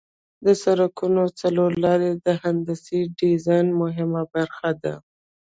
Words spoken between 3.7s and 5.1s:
مهمه برخه ده